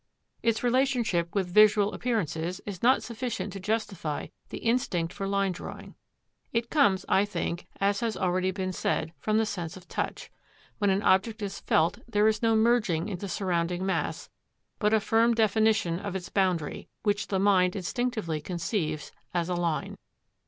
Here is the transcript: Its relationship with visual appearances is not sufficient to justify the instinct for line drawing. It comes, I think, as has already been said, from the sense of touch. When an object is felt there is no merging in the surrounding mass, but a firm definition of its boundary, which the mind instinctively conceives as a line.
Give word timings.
Its 0.41 0.63
relationship 0.63 1.35
with 1.35 1.47
visual 1.53 1.93
appearances 1.93 2.59
is 2.65 2.81
not 2.81 3.03
sufficient 3.03 3.53
to 3.53 3.59
justify 3.59 4.25
the 4.49 4.57
instinct 4.57 5.13
for 5.13 5.27
line 5.27 5.51
drawing. 5.51 5.93
It 6.51 6.71
comes, 6.71 7.05
I 7.07 7.23
think, 7.23 7.67
as 7.79 7.99
has 7.99 8.17
already 8.17 8.49
been 8.49 8.73
said, 8.73 9.13
from 9.19 9.37
the 9.37 9.45
sense 9.45 9.77
of 9.77 9.87
touch. 9.87 10.31
When 10.79 10.89
an 10.89 11.03
object 11.03 11.43
is 11.43 11.59
felt 11.59 11.99
there 12.07 12.27
is 12.27 12.41
no 12.41 12.55
merging 12.55 13.09
in 13.09 13.19
the 13.19 13.29
surrounding 13.29 13.85
mass, 13.85 14.27
but 14.79 14.91
a 14.91 14.99
firm 14.99 15.35
definition 15.35 15.99
of 15.99 16.15
its 16.15 16.29
boundary, 16.29 16.87
which 17.03 17.27
the 17.27 17.37
mind 17.37 17.75
instinctively 17.75 18.41
conceives 18.41 19.11
as 19.35 19.49
a 19.49 19.53
line. 19.55 19.97